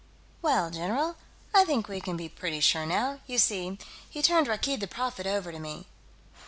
[0.41, 1.17] "Well, general,
[1.53, 3.19] I think we can be pretty sure, now.
[3.27, 3.77] You see,
[4.09, 5.85] he turned Rakkeed the Prophet over to me...."